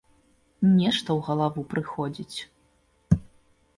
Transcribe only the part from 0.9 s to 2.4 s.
ў галаву прыходзіць.